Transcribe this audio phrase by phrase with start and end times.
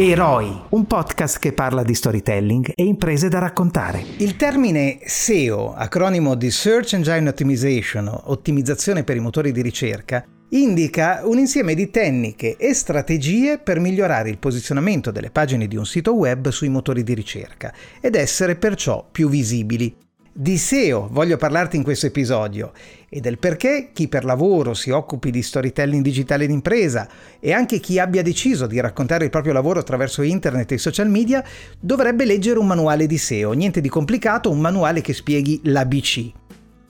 [0.00, 4.00] Eroi, un podcast che parla di storytelling e imprese da raccontare.
[4.18, 11.22] Il termine SEO, acronimo di Search Engine Optimization, ottimizzazione per i motori di ricerca, indica
[11.24, 16.14] un insieme di tecniche e strategie per migliorare il posizionamento delle pagine di un sito
[16.14, 19.92] web sui motori di ricerca ed essere perciò più visibili.
[20.40, 22.70] Di SEO voglio parlarti in questo episodio
[23.08, 27.08] e del perché chi per lavoro si occupi di storytelling digitale d'impresa
[27.40, 31.42] e anche chi abbia deciso di raccontare il proprio lavoro attraverso internet e social media
[31.80, 36.30] dovrebbe leggere un manuale di SEO, niente di complicato, un manuale che spieghi l'ABC.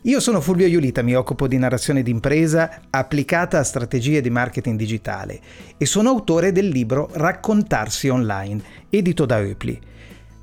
[0.02, 5.40] Io sono Fulvio Iulita, mi occupo di narrazione d'impresa applicata a strategie di marketing digitale
[5.78, 9.80] e sono autore del libro Raccontarsi online, edito da Eupli.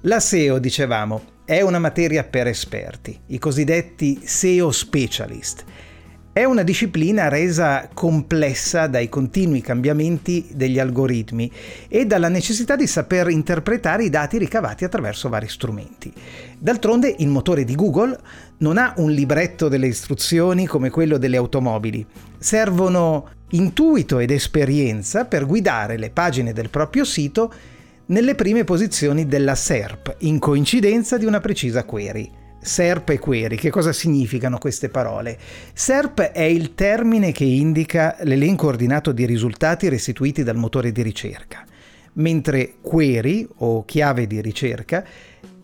[0.02, 5.64] La SEO, dicevamo, è una materia per esperti, i cosiddetti SEO specialist.
[6.34, 11.50] È una disciplina resa complessa dai continui cambiamenti degli algoritmi
[11.88, 16.12] e dalla necessità di saper interpretare i dati ricavati attraverso vari strumenti.
[16.58, 18.20] D'altronde il motore di Google
[18.58, 22.06] non ha un libretto delle istruzioni come quello delle automobili.
[22.40, 27.54] Servono intuito ed esperienza per guidare le pagine del proprio sito
[28.08, 32.30] nelle prime posizioni della SERP, in coincidenza di una precisa query.
[32.62, 35.38] SERP e query, che cosa significano queste parole?
[35.74, 41.64] SERP è il termine che indica l'elenco ordinato di risultati restituiti dal motore di ricerca,
[42.14, 45.04] mentre query o chiave di ricerca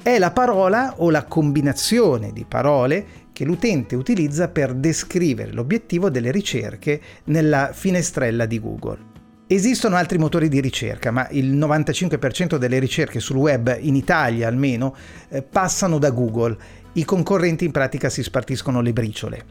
[0.02, 6.32] è la parola o la combinazione di parole che l'utente utilizza per descrivere l'obiettivo delle
[6.32, 9.11] ricerche nella finestrella di Google.
[9.54, 14.96] Esistono altri motori di ricerca, ma il 95% delle ricerche sul web, in Italia almeno,
[15.28, 16.58] eh, passano da Google.
[16.94, 19.44] I concorrenti in pratica si spartiscono le briciole.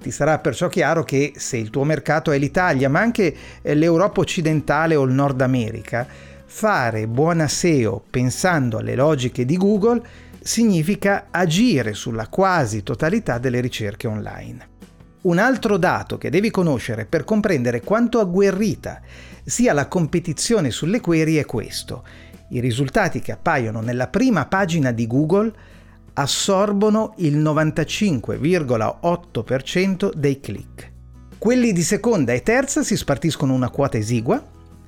[0.00, 4.20] Ti sarà perciò chiaro che se il tuo mercato è l'Italia, ma anche eh, l'Europa
[4.20, 6.06] occidentale o il Nord America,
[6.46, 10.00] fare buona SEO pensando alle logiche di Google
[10.40, 14.79] significa agire sulla quasi totalità delle ricerche online.
[15.22, 19.02] Un altro dato che devi conoscere per comprendere quanto agguerrita
[19.44, 22.04] sia la competizione sulle query è questo.
[22.48, 25.52] I risultati che appaiono nella prima pagina di Google
[26.14, 30.90] assorbono il 95,8% dei click.
[31.36, 34.42] Quelli di seconda e terza si spartiscono una quota esigua,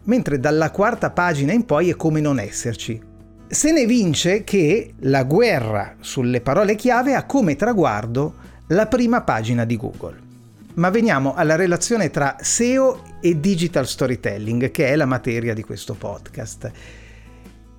[0.04, 2.98] mentre dalla quarta pagina in poi è come non esserci.
[3.46, 9.64] Se ne vince che la guerra sulle parole chiave ha come traguardo la prima pagina
[9.64, 10.21] di Google.
[10.74, 15.92] Ma veniamo alla relazione tra SEO e digital storytelling, che è la materia di questo
[15.92, 16.70] podcast.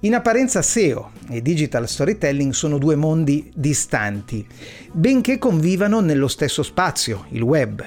[0.02, 4.46] In apparenza SEO e digital storytelling sono due mondi distanti,
[4.92, 7.84] benché convivano nello stesso spazio, il web.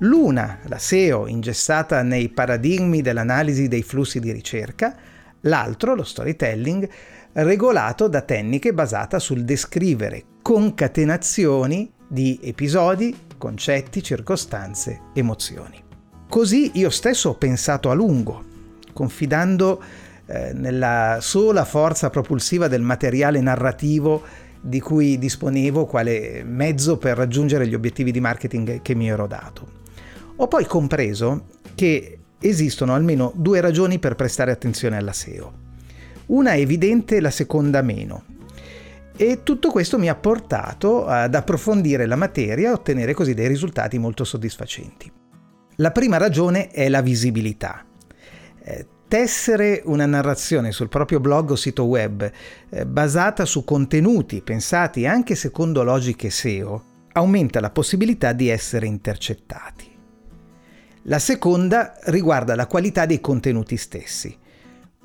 [0.00, 4.94] L'una, la SEO, ingessata nei paradigmi dell'analisi dei flussi di ricerca,
[5.42, 6.86] l'altro, lo storytelling,
[7.32, 15.78] regolato da tecniche basate sul descrivere concatenazioni di episodi, concetti, circostanze, emozioni.
[16.30, 18.42] Così io stesso ho pensato a lungo,
[18.94, 19.82] confidando
[20.24, 24.22] eh, nella sola forza propulsiva del materiale narrativo
[24.62, 29.68] di cui disponevo quale mezzo per raggiungere gli obiettivi di marketing che mi ero dato.
[30.36, 35.52] Ho poi compreso che esistono almeno due ragioni per prestare attenzione alla SEO.
[36.28, 38.24] Una è evidente, la seconda meno.
[39.16, 43.96] E tutto questo mi ha portato ad approfondire la materia e ottenere così dei risultati
[43.98, 45.10] molto soddisfacenti.
[45.76, 47.84] La prima ragione è la visibilità.
[48.60, 52.28] Eh, tessere una narrazione sul proprio blog o sito web
[52.68, 59.92] eh, basata su contenuti pensati anche secondo logiche SEO aumenta la possibilità di essere intercettati.
[61.02, 64.36] La seconda riguarda la qualità dei contenuti stessi.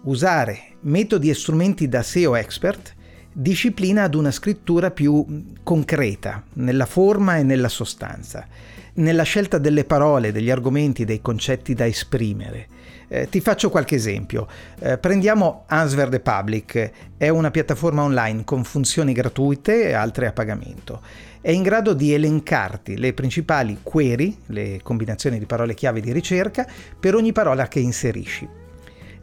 [0.03, 2.95] Usare metodi e strumenti da SEO expert
[3.31, 8.47] disciplina ad una scrittura più concreta, nella forma e nella sostanza,
[8.93, 12.67] nella scelta delle parole, degli argomenti, dei concetti da esprimere.
[13.11, 14.47] Eh, ti faccio qualche esempio.
[14.79, 20.31] Eh, prendiamo Answer the Public, è una piattaforma online con funzioni gratuite e altre a
[20.31, 21.01] pagamento.
[21.41, 26.67] È in grado di elencarti le principali query, le combinazioni di parole chiave di ricerca,
[26.99, 28.47] per ogni parola che inserisci.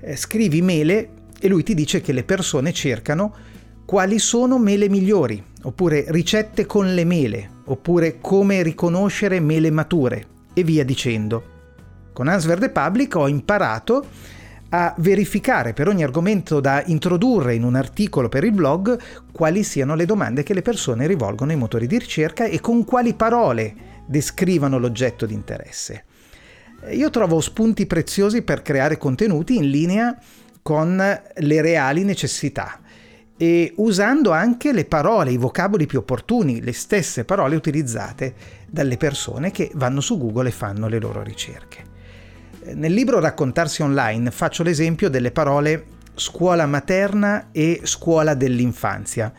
[0.01, 3.35] Eh, scrivi mele e lui ti dice che le persone cercano
[3.87, 10.65] quali sono mele migliori, oppure ricette con le mele, oppure come riconoscere mele mature e
[10.65, 11.55] via dicendo.
[12.13, 14.05] Con Answer the Public ho imparato
[14.71, 18.99] a verificare per ogni argomento da introdurre in un articolo per il blog
[19.31, 23.15] quali siano le domande che le persone rivolgono ai motori di ricerca e con quali
[23.15, 26.05] parole descrivano l'oggetto di interesse.
[26.91, 30.19] Io trovo spunti preziosi per creare contenuti in linea
[30.61, 32.81] con le reali necessità
[33.37, 38.35] e usando anche le parole, i vocaboli più opportuni, le stesse parole utilizzate
[38.69, 41.95] dalle persone che vanno su Google e fanno le loro ricerche.
[42.75, 45.85] Nel libro Raccontarsi online faccio l'esempio delle parole
[46.15, 49.33] scuola materna e scuola dell'infanzia.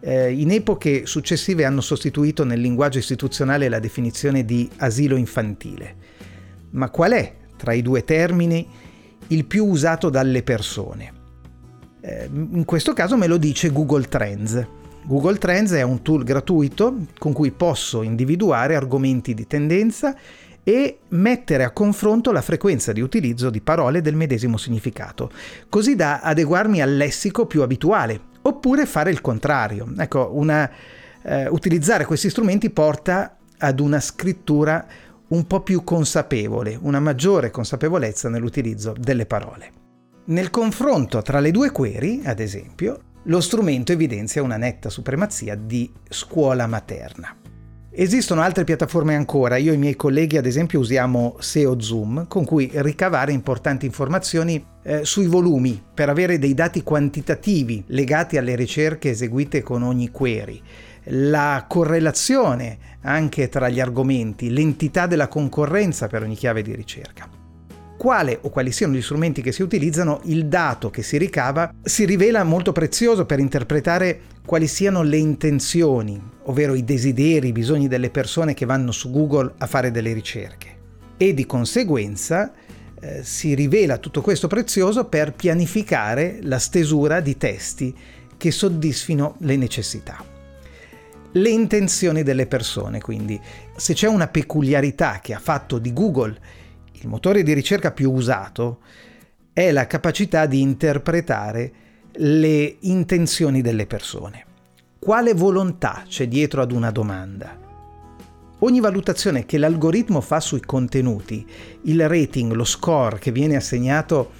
[0.00, 5.96] Eh, in epoche successive hanno sostituito nel linguaggio istituzionale la definizione di asilo infantile.
[6.70, 8.68] Ma qual è tra i due termini
[9.28, 11.13] il più usato dalle persone?
[12.06, 14.66] Eh, in questo caso me lo dice Google Trends.
[15.04, 20.14] Google Trends è un tool gratuito con cui posso individuare argomenti di tendenza
[20.62, 25.30] e mettere a confronto la frequenza di utilizzo di parole del medesimo significato,
[25.70, 29.90] così da adeguarmi al lessico più abituale, oppure fare il contrario.
[29.96, 30.70] Ecco, una,
[31.22, 34.86] eh, utilizzare questi strumenti porta ad una scrittura
[35.28, 39.83] un po' più consapevole, una maggiore consapevolezza nell'utilizzo delle parole.
[40.26, 45.92] Nel confronto tra le due query, ad esempio, lo strumento evidenzia una netta supremazia di
[46.08, 47.36] scuola materna.
[47.90, 52.46] Esistono altre piattaforme ancora, io e i miei colleghi ad esempio usiamo SEO Zoom con
[52.46, 59.10] cui ricavare importanti informazioni eh, sui volumi per avere dei dati quantitativi legati alle ricerche
[59.10, 60.58] eseguite con ogni query,
[61.08, 67.42] la correlazione anche tra gli argomenti, l'entità della concorrenza per ogni chiave di ricerca
[68.04, 72.04] quale o quali siano gli strumenti che si utilizzano, il dato che si ricava si
[72.04, 78.10] rivela molto prezioso per interpretare quali siano le intenzioni, ovvero i desideri, i bisogni delle
[78.10, 80.76] persone che vanno su Google a fare delle ricerche.
[81.16, 82.52] E di conseguenza
[83.00, 87.96] eh, si rivela tutto questo prezioso per pianificare la stesura di testi
[88.36, 90.22] che soddisfino le necessità.
[91.32, 93.40] Le intenzioni delle persone, quindi,
[93.74, 96.38] se c'è una peculiarità che ha fatto di Google
[97.04, 98.80] il motore di ricerca più usato
[99.52, 101.72] è la capacità di interpretare
[102.12, 104.46] le intenzioni delle persone.
[104.98, 107.60] Quale volontà c'è dietro ad una domanda?
[108.60, 111.46] Ogni valutazione che l'algoritmo fa sui contenuti,
[111.82, 114.30] il rating, lo score che viene assegnato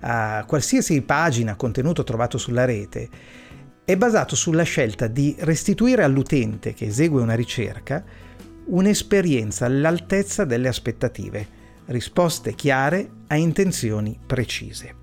[0.00, 3.08] a qualsiasi pagina, contenuto trovato sulla rete,
[3.84, 8.02] è basato sulla scelta di restituire all'utente che esegue una ricerca
[8.66, 15.02] un'esperienza all'altezza delle aspettative risposte chiare a intenzioni precise.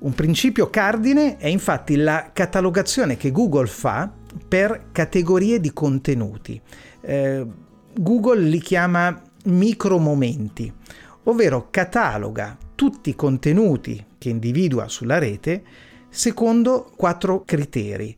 [0.00, 4.10] Un principio cardine è infatti la catalogazione che Google fa
[4.46, 6.60] per categorie di contenuti.
[7.00, 7.46] Eh,
[7.94, 10.72] Google li chiama micromomenti,
[11.24, 15.64] ovvero cataloga tutti i contenuti che individua sulla rete
[16.08, 18.16] secondo quattro criteri.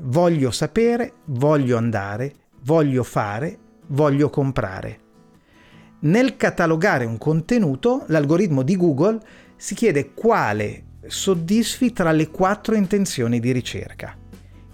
[0.00, 2.34] Voglio sapere, voglio andare,
[2.64, 5.00] voglio fare, voglio comprare.
[6.04, 9.20] Nel catalogare un contenuto, l'algoritmo di Google
[9.54, 14.16] si chiede quale soddisfi tra le quattro intenzioni di ricerca.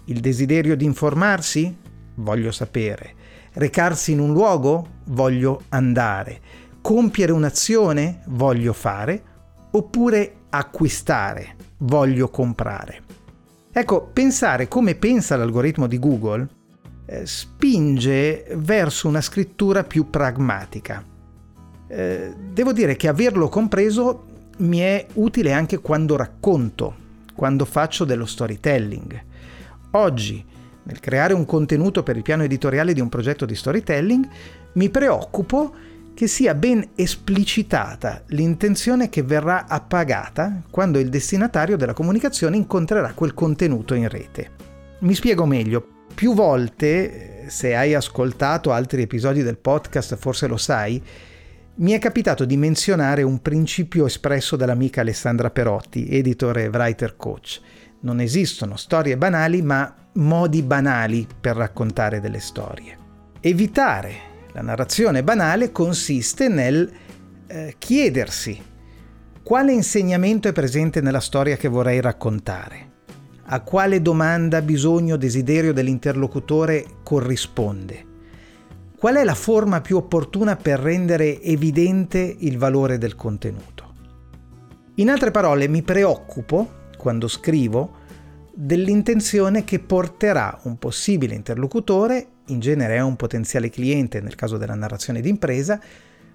[0.05, 1.75] Il desiderio di informarsi?
[2.15, 3.13] Voglio sapere.
[3.53, 5.01] Recarsi in un luogo?
[5.05, 6.41] Voglio andare.
[6.81, 8.21] Compiere un'azione?
[8.29, 9.23] Voglio fare.
[9.69, 11.55] Oppure acquistare?
[11.77, 13.03] Voglio comprare.
[13.71, 16.47] Ecco, pensare come pensa l'algoritmo di Google
[17.05, 21.17] eh, spinge verso una scrittura più pragmatica.
[21.89, 24.25] Eh, devo dire che averlo compreso
[24.57, 26.95] mi è utile anche quando racconto,
[27.33, 29.23] quando faccio dello storytelling.
[29.91, 30.45] Oggi,
[30.83, 34.27] nel creare un contenuto per il piano editoriale di un progetto di storytelling,
[34.73, 35.73] mi preoccupo
[36.13, 43.33] che sia ben esplicitata l'intenzione che verrà appagata quando il destinatario della comunicazione incontrerà quel
[43.33, 44.51] contenuto in rete.
[44.99, 45.87] Mi spiego meglio.
[46.13, 51.01] Più volte, eh, se hai ascoltato altri episodi del podcast, forse lo sai,
[51.79, 57.61] mi è capitato di menzionare un principio espresso dall'amica Alessandra Perotti, editore e writer coach.
[58.01, 62.97] Non esistono storie banali, ma modi banali per raccontare delle storie.
[63.39, 66.91] Evitare la narrazione banale consiste nel
[67.47, 68.61] eh, chiedersi
[69.41, 72.91] quale insegnamento è presente nella storia che vorrei raccontare,
[73.45, 78.07] a quale domanda, bisogno, desiderio dell'interlocutore corrisponde
[78.99, 83.93] Qual è la forma più opportuna per rendere evidente il valore del contenuto?
[84.95, 87.95] In altre parole, mi preoccupo, quando scrivo,
[88.53, 94.75] dell'intenzione che porterà un possibile interlocutore in genere è un potenziale cliente nel caso della
[94.75, 95.79] narrazione d'impresa,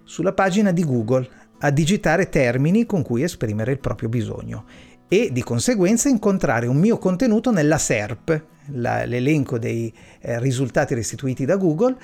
[0.03, 1.29] sulla pagina di Google
[1.59, 4.65] a digitare termini con cui esprimere il proprio bisogno
[5.07, 11.45] e di conseguenza incontrare un mio contenuto nella SERP, la, l'elenco dei eh, risultati restituiti
[11.45, 11.97] da Google,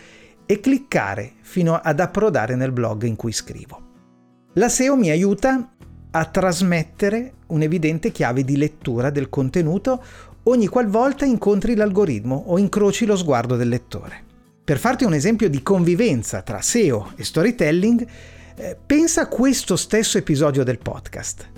[0.51, 3.81] e cliccare fino ad approdare nel blog in cui scrivo.
[4.55, 5.77] La SEO mi aiuta
[6.11, 10.03] a trasmettere un'evidente chiave di lettura del contenuto
[10.45, 14.25] ogni qualvolta incontri l'algoritmo o incroci lo sguardo del lettore.
[14.65, 18.05] Per farti un esempio di convivenza tra SEO e storytelling,
[18.57, 21.49] eh, pensa a questo stesso episodio del podcast.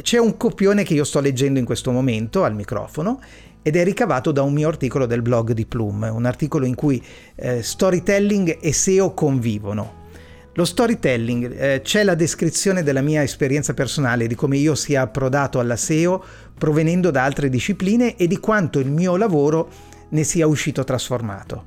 [0.00, 3.20] C'è un copione che io sto leggendo in questo momento al microfono
[3.66, 7.04] ed è ricavato da un mio articolo del blog di Plum, un articolo in cui
[7.34, 10.04] eh, storytelling e SEO convivono.
[10.52, 15.58] Lo storytelling, eh, c'è la descrizione della mia esperienza personale, di come io sia approdato
[15.58, 16.22] alla SEO
[16.56, 19.68] provenendo da altre discipline e di quanto il mio lavoro
[20.10, 21.64] ne sia uscito trasformato.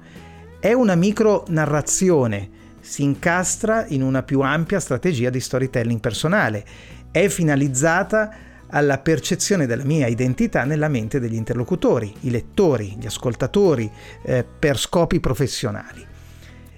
[0.58, 6.64] È una micro narrazione, si incastra in una più ampia strategia di storytelling personale,
[7.12, 13.90] è finalizzata alla percezione della mia identità nella mente degli interlocutori, i lettori, gli ascoltatori,
[14.24, 16.06] eh, per scopi professionali.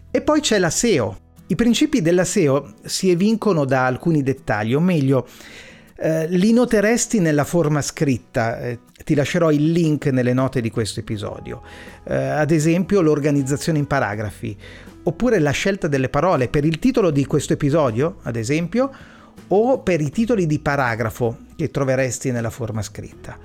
[0.09, 1.17] E poi c'è la SEO,
[1.47, 5.27] i principi della SEO si evincono da alcuni dettagli, o meglio,
[5.97, 11.01] eh, li noteresti nella forma scritta, eh, ti lascerò il link nelle note di questo
[11.01, 11.61] episodio.
[12.05, 14.55] Eh, ad esempio l'organizzazione in paragrafi,
[15.03, 18.89] oppure la scelta delle parole per il titolo di questo episodio, ad esempio,
[19.49, 23.37] o per i titoli di paragrafo che troveresti nella forma scritta.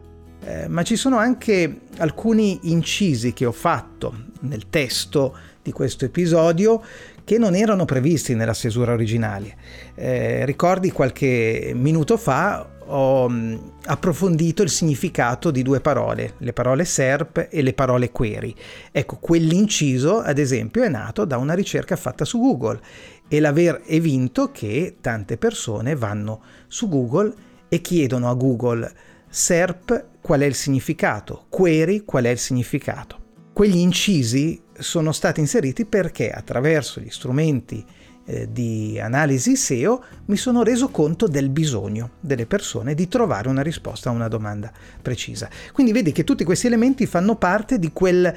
[0.43, 6.83] Eh, ma ci sono anche alcuni incisi che ho fatto nel testo di questo episodio
[7.25, 9.57] che non erano previsti nella stesura originale.
[9.95, 13.57] Eh, ricordi qualche minuto fa ho mm,
[13.87, 18.55] approfondito il significato di due parole, le parole SERP e le parole query.
[18.93, 22.81] Ecco, quell'inciso, ad esempio, è nato da una ricerca fatta su Google
[23.29, 27.35] e l'aver evinto che tante persone vanno su Google
[27.69, 28.93] e chiedono a Google
[29.29, 33.25] SERP qual è il significato, query qual è il significato.
[33.53, 37.85] Quegli incisi sono stati inseriti perché attraverso gli strumenti
[38.27, 43.63] eh, di analisi SEO mi sono reso conto del bisogno delle persone di trovare una
[43.63, 45.49] risposta a una domanda precisa.
[45.73, 48.35] Quindi vedi che tutti questi elementi fanno parte di quel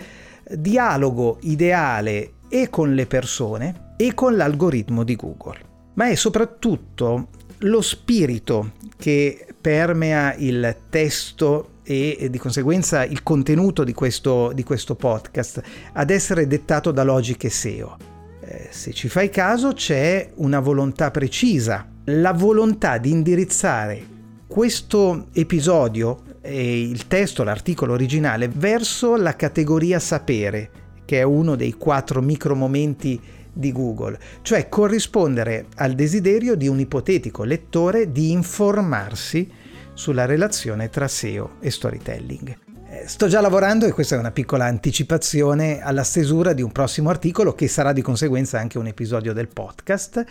[0.52, 5.68] dialogo ideale e con le persone e con l'algoritmo di Google.
[5.96, 13.94] Ma è soprattutto lo spirito che permea il testo e di conseguenza il contenuto di
[13.94, 15.62] questo, di questo podcast
[15.94, 17.98] ad essere dettato da logiche SEO.
[18.42, 26.24] Eh, se ci fai caso c'è una volontà precisa, la volontà di indirizzare questo episodio
[26.42, 30.72] e il testo, l'articolo originale, verso la categoria sapere,
[31.06, 33.20] che è uno dei quattro micromomenti
[33.60, 39.52] di Google, cioè corrispondere al desiderio di un ipotetico lettore di informarsi
[39.94, 42.58] sulla relazione tra SEO e storytelling.
[42.92, 47.10] Eh, sto già lavorando e questa è una piccola anticipazione alla stesura di un prossimo
[47.10, 50.26] articolo che sarà di conseguenza anche un episodio del podcast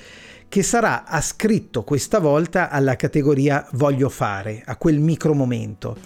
[0.48, 5.96] che sarà ascritto questa volta alla categoria voglio fare, a quel micro momento.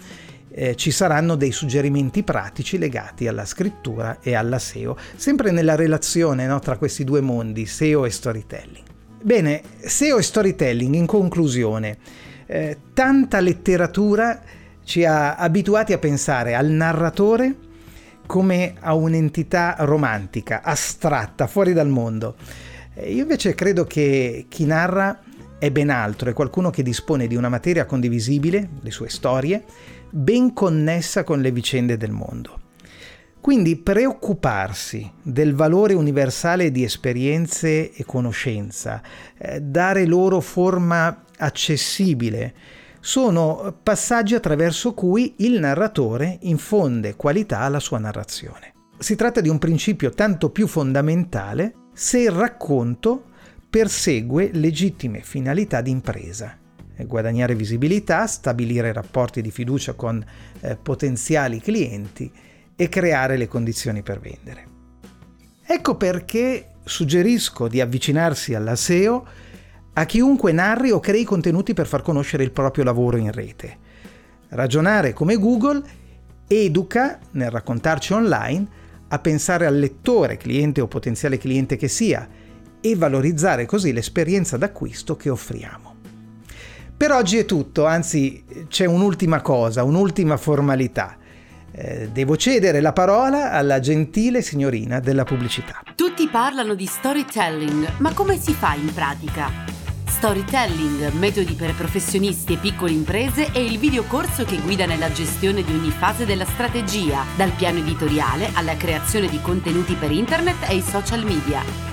[0.55, 6.45] Eh, ci saranno dei suggerimenti pratici legati alla scrittura e alla SEO, sempre nella relazione
[6.45, 8.85] no, tra questi due mondi, SEO e storytelling.
[9.19, 11.97] Bene, SEO e storytelling in conclusione.
[12.45, 14.41] Eh, tanta letteratura
[14.83, 17.55] ci ha abituati a pensare al narratore
[18.27, 22.35] come a un'entità romantica, astratta, fuori dal mondo.
[22.93, 25.19] Eh, io invece credo che chi narra
[25.57, 29.63] è ben altro, è qualcuno che dispone di una materia condivisibile, le sue storie,
[30.15, 32.59] ben connessa con le vicende del mondo.
[33.41, 39.01] Quindi preoccuparsi del valore universale di esperienze e conoscenza,
[39.37, 42.53] eh, dare loro forma accessibile,
[42.99, 48.71] sono passaggi attraverso cui il narratore infonde qualità alla sua narrazione.
[48.97, 53.25] Si tratta di un principio tanto più fondamentale se il racconto
[53.69, 56.57] persegue legittime finalità di impresa,
[56.97, 60.23] guadagnare visibilità, stabilire rapporti di fiducia con
[60.61, 62.31] eh, potenziali clienti
[62.75, 64.67] e creare le condizioni per vendere.
[65.65, 69.25] Ecco perché suggerisco di avvicinarsi alla SEO
[69.93, 73.77] a chiunque narri o crei contenuti per far conoscere il proprio lavoro in rete.
[74.49, 75.81] Ragionare come Google
[76.47, 82.27] educa, nel raccontarci online, a pensare al lettore, cliente o potenziale cliente che sia,
[82.81, 85.92] e valorizzare così l'esperienza d'acquisto che offriamo.
[86.95, 91.17] Per oggi è tutto, anzi c'è un'ultima cosa, un'ultima formalità.
[91.75, 95.81] Eh, devo cedere la parola alla gentile signorina della pubblicità.
[95.95, 99.49] Tutti parlano di storytelling, ma come si fa in pratica?
[100.07, 105.73] Storytelling, metodi per professionisti e piccole imprese è il videocorso che guida nella gestione di
[105.73, 110.81] ogni fase della strategia, dal piano editoriale alla creazione di contenuti per internet e i
[110.81, 111.92] social media.